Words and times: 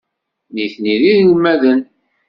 Nitni 0.53 0.95
d 1.01 1.03
inelmaden. 1.13 1.79